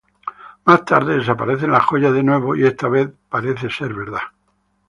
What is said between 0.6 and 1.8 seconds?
Más tarde desaparecen